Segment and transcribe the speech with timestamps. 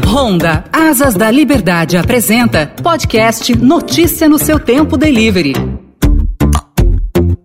[0.00, 5.52] Honda Asas da Liberdade apresenta podcast Notícia no seu tempo delivery.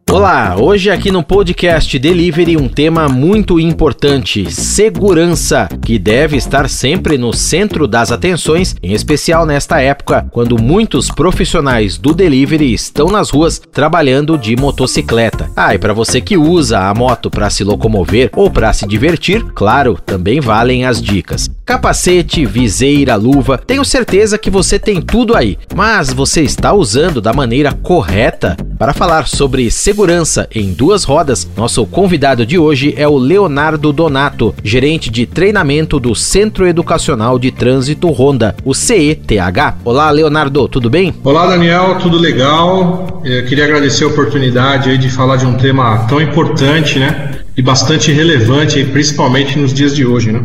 [0.10, 7.18] Olá, hoje aqui no podcast Delivery um tema muito importante: segurança, que deve estar sempre
[7.18, 13.30] no centro das atenções, em especial nesta época, quando muitos profissionais do delivery estão nas
[13.30, 15.52] ruas trabalhando de motocicleta.
[15.56, 19.44] Ah, e para você que usa a moto para se locomover ou para se divertir,
[19.54, 21.50] claro, também valem as dicas.
[21.66, 27.34] Capacete, viseira, luva, tenho certeza que você tem tudo aí, mas você está usando da
[27.34, 28.56] maneira correta?
[28.78, 34.54] Para falar sobre segurança em duas rodas, nosso convidado de hoje é o Leonardo Donato,
[34.64, 39.78] gerente de treinamento do Centro Educacional de Trânsito Honda, o CETH.
[39.84, 41.12] Olá, Leonardo, tudo bem?
[41.24, 43.24] Olá, Daniel, tudo legal?
[43.26, 47.40] Eu queria agradecer a oportunidade de falar de um tema tão importante, né?
[47.58, 50.40] E bastante relevante, principalmente nos dias de hoje, né?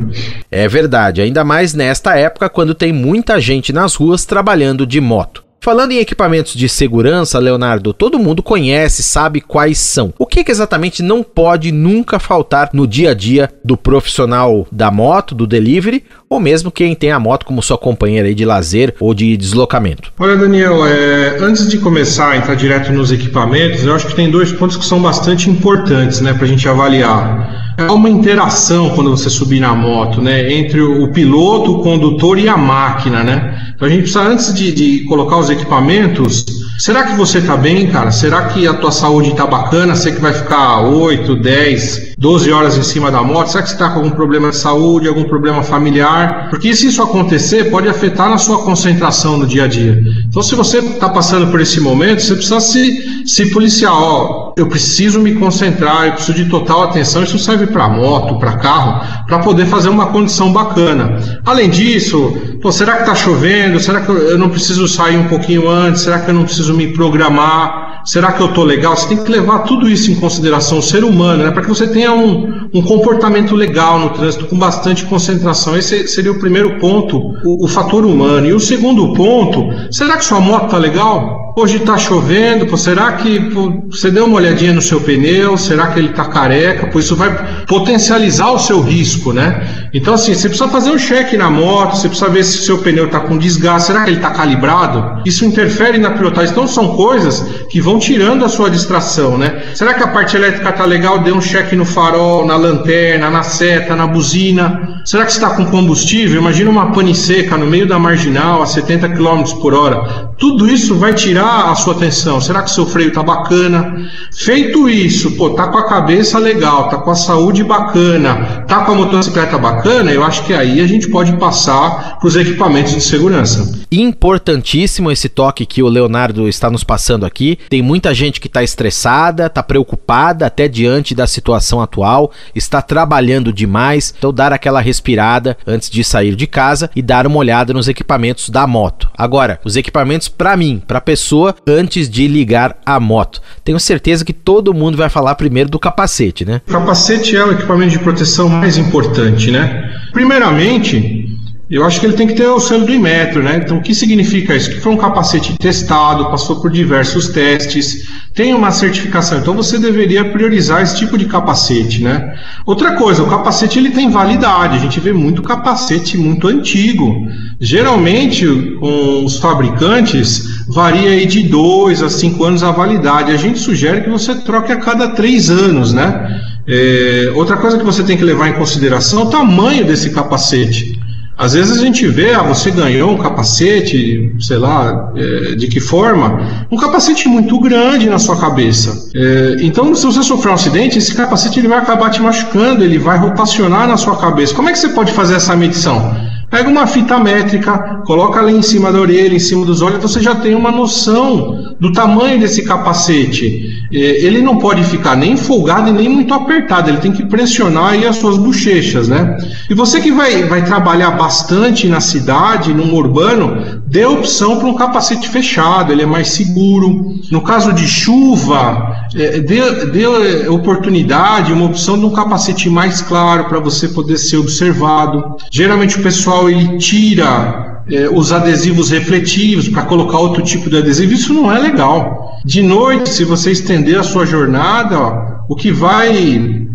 [0.50, 5.41] É verdade, ainda mais nesta época quando tem muita gente nas ruas trabalhando de moto.
[5.62, 10.12] Falando em equipamentos de segurança, Leonardo, todo mundo conhece, sabe quais são.
[10.18, 14.90] O que, que, exatamente não pode nunca faltar no dia a dia do profissional da
[14.90, 19.14] moto, do delivery, ou mesmo quem tem a moto como sua companheira de lazer ou
[19.14, 20.12] de deslocamento?
[20.18, 24.28] Olha, Daniel, é, antes de começar a entrar direto nos equipamentos, eu acho que tem
[24.28, 27.62] dois pontos que são bastante importantes né, para a gente avaliar.
[27.78, 32.48] Há uma interação quando você subir na moto, né, entre o piloto, o condutor e
[32.48, 33.72] a máquina, né?
[33.74, 36.44] Então a gente precisa, antes de, de colocar os equipamentos,
[36.78, 38.10] será que você está bem, cara?
[38.10, 39.94] Será que a tua saúde está bacana?
[39.94, 43.48] Você que vai ficar 8, 10, 12 horas em cima da moto?
[43.48, 46.50] Será que você está com algum problema de saúde, algum problema familiar?
[46.50, 50.00] Porque se isso acontecer, pode afetar na sua concentração no dia a dia.
[50.28, 53.92] Então se você está passando por esse momento, você precisa se, se policiar.
[53.92, 57.24] Ó, eu preciso me concentrar, eu preciso de total atenção.
[57.24, 61.18] Isso serve para moto, para carro, para poder fazer uma condição bacana.
[61.44, 63.80] Além disso, pô, será que está chovendo?
[63.80, 66.02] Será que eu não preciso sair um pouquinho antes?
[66.02, 67.81] Será que eu não preciso me programar?
[68.04, 68.96] Será que eu estou legal?
[68.96, 71.50] Você tem que levar tudo isso em consideração, o ser humano, né?
[71.50, 75.76] para que você tenha um, um comportamento legal no trânsito, com bastante concentração.
[75.76, 78.46] Esse seria o primeiro ponto, o, o fator humano.
[78.46, 81.42] E o segundo ponto, será que sua moto está legal?
[81.54, 85.58] Hoje está chovendo, pô, será que pô, você deu uma olhadinha no seu pneu?
[85.58, 86.88] Será que ele está careca?
[86.90, 89.90] Pois isso vai potencializar o seu risco, né?
[89.92, 92.78] Então, assim, você precisa fazer um cheque na moto, você precisa ver se o seu
[92.78, 95.20] pneu está com desgaste, será que ele está calibrado?
[95.26, 96.52] Isso interfere na pilotagem.
[96.52, 99.62] Então, são coisas que vão tirando a sua distração, né?
[99.74, 101.20] Será que a parte elétrica está legal?
[101.20, 105.00] Dê um cheque no farol, na lanterna, na seta, na buzina.
[105.04, 106.40] Será que está com combustível?
[106.40, 110.32] Imagina uma pane seca no meio da marginal a 70 km por hora.
[110.38, 112.40] Tudo isso vai tirar a sua atenção.
[112.40, 114.10] Será que seu freio tá bacana?
[114.32, 118.92] Feito isso, pô, tá com a cabeça legal, tá com a saúde bacana, tá com
[118.92, 123.00] a motocicleta bacana, eu acho que aí a gente pode passar para os equipamentos de
[123.00, 123.80] segurança.
[123.90, 127.58] Importantíssimo esse toque que o Leonardo está nos passando aqui.
[127.68, 133.52] Tem muita gente que está estressada, está preocupada até diante da situação atual, está trabalhando
[133.52, 137.88] demais, então dar aquela respirada antes de sair de casa e dar uma olhada nos
[137.88, 139.10] equipamentos da moto.
[139.16, 143.40] Agora, os equipamentos para mim, para pessoa pessoa antes de ligar a moto.
[143.64, 146.60] Tenho certeza que todo mundo vai falar primeiro do capacete, né?
[146.66, 149.90] Capacete é o equipamento de proteção mais importante, né?
[150.12, 151.26] Primeiramente,
[151.72, 153.62] eu acho que ele tem que ter o selo do Inmetro, né?
[153.64, 154.68] Então, o que significa isso?
[154.68, 159.38] Que foi um capacete testado, passou por diversos testes, tem uma certificação.
[159.38, 162.34] Então, você deveria priorizar esse tipo de capacete, né?
[162.66, 164.76] Outra coisa, o capacete ele tem validade.
[164.76, 167.26] A gente vê muito capacete muito antigo.
[167.58, 173.32] Geralmente, os fabricantes, varia aí de 2 a 5 anos a validade.
[173.32, 176.38] A gente sugere que você troque a cada 3 anos, né?
[176.68, 181.00] É, outra coisa que você tem que levar em consideração é o tamanho desse capacete.
[181.42, 185.80] Às vezes a gente vê, ah, você ganhou um capacete, sei lá, é, de que
[185.80, 189.10] forma, um capacete muito grande na sua cabeça.
[189.12, 192.96] É, então, se você sofrer um acidente, esse capacete ele vai acabar te machucando, ele
[192.96, 194.54] vai rotacionar na sua cabeça.
[194.54, 196.14] Como é que você pode fazer essa medição?
[196.52, 200.20] Pega uma fita métrica, coloca ali em cima da orelha, em cima dos olhos, você
[200.20, 203.86] já tem uma noção do tamanho desse capacete.
[203.90, 207.92] É, ele não pode ficar nem folgado e nem muito apertado, ele tem que pressionar
[207.92, 209.34] aí as suas bochechas, né?
[209.70, 214.74] E você que vai, vai trabalhar bastante na cidade, no urbano, dê opção para um
[214.74, 217.14] capacete fechado, ele é mais seguro.
[217.30, 223.44] No caso de chuva, é, dê, dê oportunidade, uma opção de um capacete mais claro
[223.46, 225.36] para você poder ser observado.
[225.50, 231.12] Geralmente o pessoal ele tira é, os adesivos refletivos para colocar outro tipo de adesivo,
[231.12, 232.38] isso não é legal.
[232.44, 236.66] De noite, se você estender a sua jornada, ó, o que vai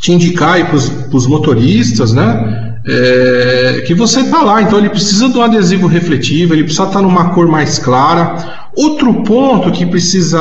[0.00, 2.65] te indicar para os motoristas, né?
[2.86, 4.62] É, que você está lá.
[4.62, 8.66] Então ele precisa de um adesivo refletivo, ele precisa estar tá numa cor mais clara.
[8.76, 10.38] Outro ponto que precisa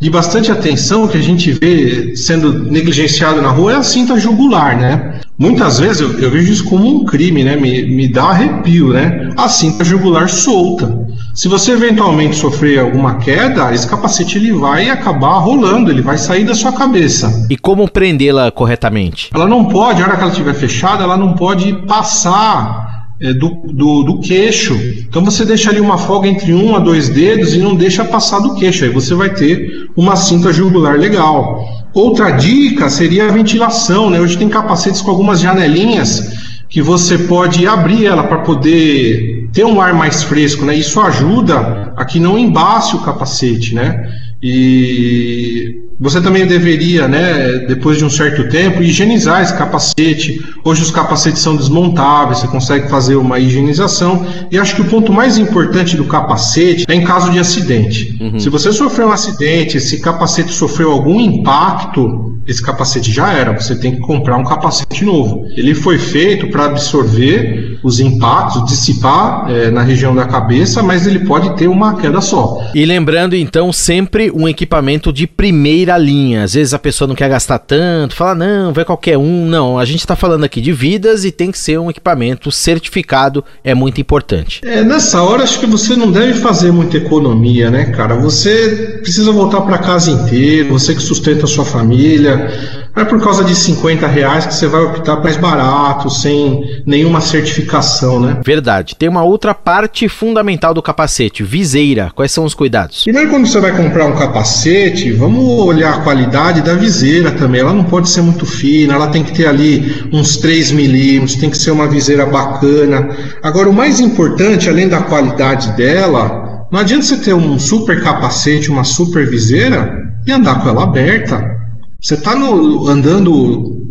[0.00, 4.78] de bastante atenção, que a gente vê sendo negligenciado na rua, é a cinta jugular,
[4.78, 5.20] né?
[5.36, 7.56] Muitas vezes eu, eu vejo isso como um crime, né?
[7.56, 9.30] Me, me dá arrepio, né?
[9.36, 11.02] A cinta jugular solta.
[11.34, 16.44] Se você eventualmente sofrer alguma queda, esse capacete ele vai acabar rolando, ele vai sair
[16.44, 17.46] da sua cabeça.
[17.48, 19.30] E como prendê-la corretamente?
[19.34, 22.86] Ela não pode, a hora que ela estiver fechada, ela não pode passar
[23.18, 24.78] é, do, do, do, queixo.
[25.08, 28.40] Então você deixa ali uma folga entre um a dois dedos e não deixa passar
[28.40, 28.84] do queixo.
[28.84, 31.64] Aí você vai ter uma cinta jugular legal.
[31.94, 34.10] Outra dica seria a ventilação.
[34.10, 34.20] Né?
[34.20, 36.30] Hoje tem capacetes com algumas janelinhas
[36.68, 40.74] que você pode abrir ela para poder ter um ar mais fresco, né?
[40.74, 44.10] Isso ajuda a que não embace o capacete, né?
[44.42, 50.44] E você também deveria, né, depois de um certo tempo, higienizar esse capacete.
[50.64, 54.26] Hoje os capacetes são desmontáveis, você consegue fazer uma higienização.
[54.50, 58.18] E acho que o ponto mais importante do capacete é em caso de acidente.
[58.20, 58.40] Uhum.
[58.40, 63.52] Se você sofreu um acidente, esse capacete sofreu algum impacto, esse capacete já era.
[63.52, 65.46] Você tem que comprar um capacete novo.
[65.56, 71.20] Ele foi feito para absorver os impactos, dissipar é, na região da cabeça, mas ele
[71.20, 72.70] pode ter uma queda só.
[72.74, 76.44] E lembrando então sempre um equipamento de primeira linha.
[76.44, 79.46] Às vezes a pessoa não quer gastar tanto, fala, não, vai qualquer um.
[79.46, 83.44] Não, a gente está falando aqui de vidas e tem que ser um equipamento certificado,
[83.62, 84.60] é muito importante.
[84.64, 88.16] É, nessa hora acho que você não deve fazer muita economia, né, cara?
[88.16, 92.81] Você precisa voltar para casa inteiro, você que sustenta a sua família.
[92.94, 97.22] Não é por causa de 50 reais que você vai optar mais barato, sem nenhuma
[97.22, 98.40] certificação, né?
[98.44, 98.94] Verdade.
[98.94, 102.10] Tem uma outra parte fundamental do capacete, viseira.
[102.14, 103.04] Quais são os cuidados?
[103.04, 107.62] Primeiro, quando você vai comprar um capacete, vamos olhar a qualidade da viseira também.
[107.62, 111.48] Ela não pode ser muito fina, ela tem que ter ali uns 3 milímetros, tem
[111.48, 113.08] que ser uma viseira bacana.
[113.42, 118.70] Agora, o mais importante, além da qualidade dela, não adianta você ter um super capacete,
[118.70, 121.61] uma super viseira e andar com ela aberta.
[122.02, 123.30] Você está andando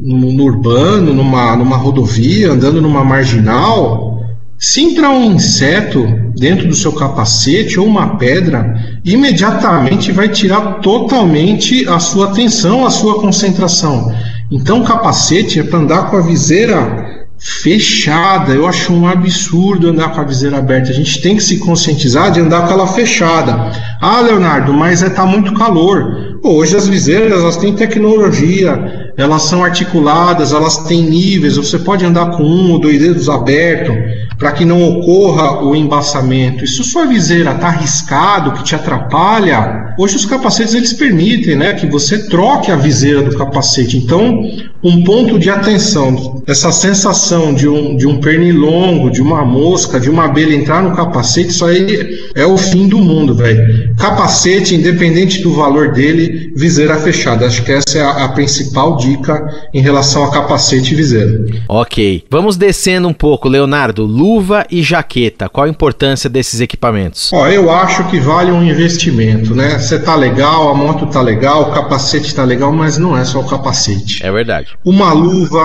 [0.01, 4.19] no, no, urbano, numa, numa rodovia, andando numa marginal.
[4.59, 6.05] Se entrar um inseto
[6.35, 8.75] dentro do seu capacete ou uma pedra,
[9.05, 14.13] imediatamente vai tirar totalmente a sua atenção, a sua concentração.
[14.51, 17.10] Então, o capacete é para andar com a viseira
[17.41, 18.53] fechada.
[18.53, 20.91] Eu acho um absurdo andar com a viseira aberta.
[20.91, 23.71] A gente tem que se conscientizar de andar com ela fechada.
[23.99, 26.39] Ah, Leonardo, mas é tá muito calor.
[26.43, 31.57] Hoje as viseiras elas têm tecnologia, elas são articuladas, elas têm níveis.
[31.57, 33.95] Você pode andar com um ou dois dedos abertos
[34.41, 36.63] para que não ocorra o embaçamento.
[36.63, 41.73] E se sua viseira está arriscado, que te atrapalha, hoje os capacetes eles permitem, né,
[41.73, 43.97] que você troque a viseira do capacete.
[43.97, 44.43] Então,
[44.83, 50.09] um ponto de atenção, essa sensação de um, de um pernilongo, de uma mosca, de
[50.09, 53.95] uma abelha entrar no capacete, isso aí é o fim do mundo, velho.
[53.95, 57.45] Capacete, independente do valor dele, viseira fechada.
[57.45, 61.45] Acho que essa é a, a principal dica em relação a capacete e viseira.
[61.69, 62.23] Ok.
[62.27, 64.07] Vamos descendo um pouco, Leonardo.
[64.31, 65.49] Luva e jaqueta.
[65.49, 67.33] Qual a importância desses equipamentos?
[67.33, 69.77] Ó, eu acho que vale um investimento, né?
[69.77, 73.41] Você tá legal, a moto tá legal, o capacete tá legal, mas não é só
[73.41, 74.25] o capacete.
[74.25, 74.69] É verdade.
[74.85, 75.59] Uma luva,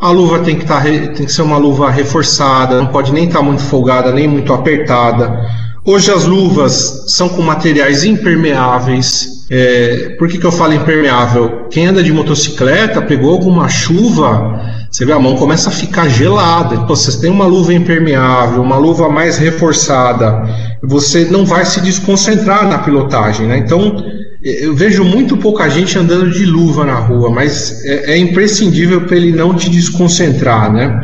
[0.00, 3.38] a luva tem que, tá, tem que ser uma luva reforçada, não pode nem estar
[3.38, 5.40] tá muito folgada, nem muito apertada.
[5.84, 9.37] Hoje as luvas são com materiais impermeáveis.
[9.50, 11.68] É, por que, que eu falo impermeável?
[11.70, 16.74] Quem anda de motocicleta pegou alguma chuva, você vê a mão começa a ficar gelada.
[16.74, 20.42] Então, você tem uma luva impermeável, uma luva mais reforçada,
[20.82, 23.46] você não vai se desconcentrar na pilotagem.
[23.46, 23.58] Né?
[23.58, 24.04] Então,
[24.42, 29.16] eu vejo muito pouca gente andando de luva na rua, mas é, é imprescindível para
[29.16, 31.00] ele não te desconcentrar, né?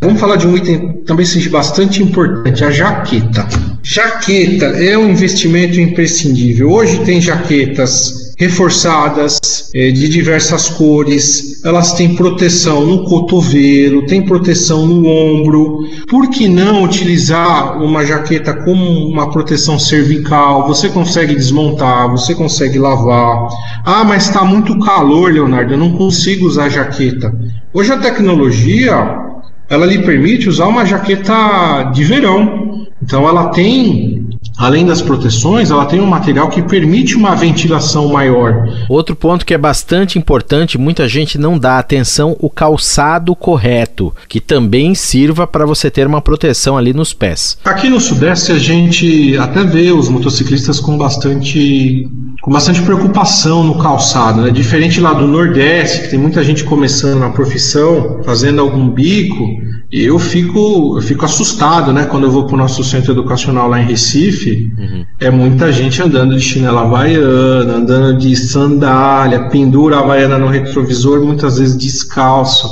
[0.00, 3.48] Vamos falar de um item também bastante importante, a jaqueta.
[3.82, 6.70] Jaqueta é um investimento imprescindível.
[6.70, 9.40] Hoje tem jaquetas reforçadas
[9.74, 15.80] é, de diversas cores, elas têm proteção no cotovelo, tem proteção no ombro.
[16.08, 20.68] Por que não utilizar uma jaqueta como uma proteção cervical?
[20.68, 23.48] Você consegue desmontar, você consegue lavar.
[23.84, 27.32] Ah, mas está muito calor, Leonardo, eu não consigo usar jaqueta.
[27.74, 29.27] Hoje a tecnologia
[29.68, 32.86] ela lhe permite usar uma jaqueta de verão.
[33.02, 38.68] Então ela tem Além das proteções, ela tem um material que permite uma ventilação maior.
[38.88, 44.40] Outro ponto que é bastante importante, muita gente não dá atenção, o calçado correto, que
[44.40, 47.56] também sirva para você ter uma proteção ali nos pés.
[47.64, 52.08] Aqui no Sudeste a gente até vê os motociclistas com bastante
[52.40, 54.50] com bastante preocupação no calçado, né?
[54.50, 59.44] Diferente lá do Nordeste, que tem muita gente começando na profissão, fazendo algum bico,
[59.90, 62.04] eu fico, eu fico assustado, né?
[62.04, 65.04] Quando eu vou para o nosso centro educacional lá em Recife, uhum.
[65.18, 71.24] é muita gente andando de chinela havaiana, andando de sandália, pendura a havaiana no retrovisor,
[71.24, 72.68] muitas vezes descalço.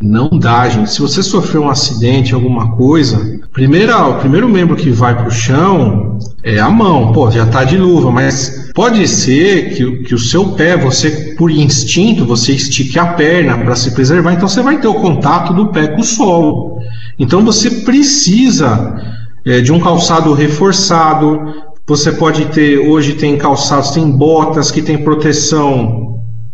[0.00, 0.90] Não dá, gente.
[0.90, 5.30] Se você sofreu um acidente, alguma coisa, primeira, o primeiro membro que vai para o
[5.30, 7.12] chão é a mão.
[7.12, 11.50] Pô, já tá de luva, mas pode ser que, que o seu pé, você, por
[11.50, 15.68] instinto, você estique a perna para se preservar, então você vai ter o contato do
[15.68, 16.78] pé com o solo.
[17.18, 18.94] Então você precisa
[19.44, 21.70] é, de um calçado reforçado.
[21.86, 26.10] Você pode ter, hoje tem calçados, tem botas que tem proteção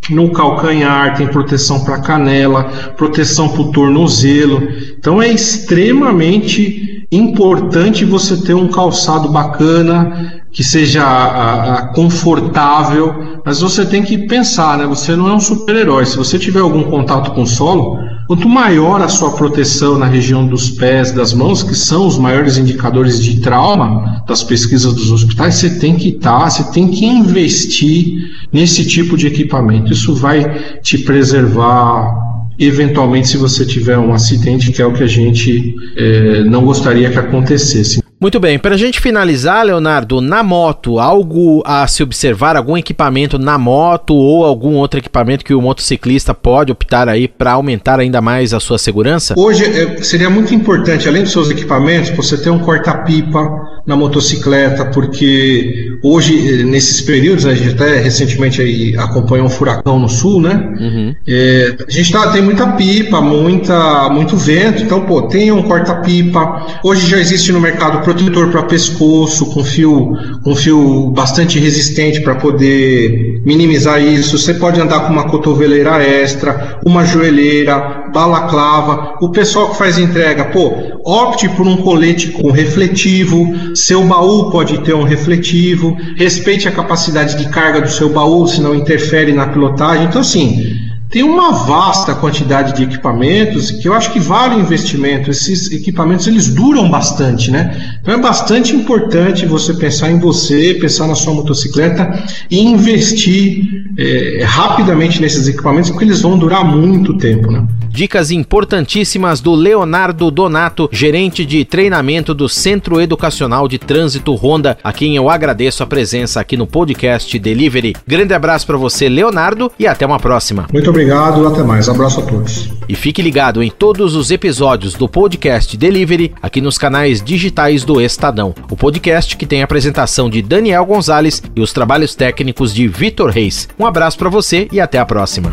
[0.08, 2.64] no calcanhar, tem proteção para canela,
[2.96, 4.62] proteção para o tornozelo.
[4.98, 13.60] Então é extremamente importante você ter um calçado bacana, que seja a, a, confortável, mas
[13.60, 14.86] você tem que pensar, né?
[14.86, 16.06] Você não é um super-herói.
[16.06, 20.46] Se você tiver algum contato com o solo, quanto maior a sua proteção na região
[20.46, 25.56] dos pés, das mãos, que são os maiores indicadores de trauma das pesquisas dos hospitais,
[25.56, 29.92] você tem que estar, tá, você tem que investir nesse tipo de equipamento.
[29.92, 32.25] Isso vai te preservar
[32.58, 37.10] eventualmente se você tiver um acidente, que é o que a gente é, não gostaria
[37.10, 38.00] que acontecesse.
[38.18, 43.38] Muito bem, para a gente finalizar, Leonardo, na moto, algo a se observar, algum equipamento
[43.38, 48.22] na moto ou algum outro equipamento que o motociclista pode optar aí para aumentar ainda
[48.22, 49.34] mais a sua segurança?
[49.36, 54.86] Hoje é, seria muito importante, além dos seus equipamentos, você ter um corta-pipa na motocicleta,
[54.86, 60.74] porque hoje, nesses períodos, a gente até recentemente aí acompanhou um furacão no sul, né?
[60.80, 61.14] Uhum.
[61.26, 66.80] É, a gente tá, tem muita pipa, muita, muito vento, então, pô, tenha um corta-pipa.
[66.82, 72.34] Hoje já existe no mercado protetor para pescoço, com fio, com fio bastante resistente para
[72.34, 74.36] poder minimizar isso.
[74.36, 79.14] Você pode andar com uma cotoveleira extra, uma joelheira, balaclava.
[79.20, 83.76] O pessoal que faz entrega, pô, opte por um colete com refletivo.
[83.76, 85.96] Seu baú pode ter um refletivo.
[86.16, 90.06] Respeite a capacidade de carga do seu baú, se não interfere na pilotagem.
[90.06, 90.75] Então, assim,
[91.16, 95.30] tem uma vasta quantidade de equipamentos que eu acho que vale o investimento.
[95.30, 97.96] Esses equipamentos eles duram bastante, né?
[98.02, 104.44] Então é bastante importante você pensar em você, pensar na sua motocicleta e investir é,
[104.44, 107.66] rapidamente nesses equipamentos porque eles vão durar muito tempo, né?
[107.88, 114.92] Dicas importantíssimas do Leonardo Donato, gerente de treinamento do Centro Educacional de Trânsito Honda, a
[114.92, 117.96] quem eu agradeço a presença aqui no podcast Delivery.
[118.06, 120.66] Grande abraço para você, Leonardo, e até uma próxima.
[120.70, 121.88] Muito obrigado, até mais.
[121.88, 122.68] Abraço a todos.
[122.88, 128.00] E fique ligado em todos os episódios do podcast Delivery aqui nos canais digitais do
[128.00, 128.54] Estadão.
[128.70, 133.30] O podcast que tem a apresentação de Daniel Gonzalez e os trabalhos técnicos de Vitor
[133.30, 133.68] Reis.
[133.78, 135.52] Um abraço para você e até a próxima.